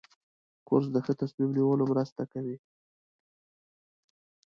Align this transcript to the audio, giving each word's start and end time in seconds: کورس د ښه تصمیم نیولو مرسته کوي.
کورس 0.67 0.87
د 0.91 0.97
ښه 1.05 1.13
تصمیم 1.21 1.49
نیولو 1.57 1.85
مرسته 1.91 2.23
کوي. 2.33 2.57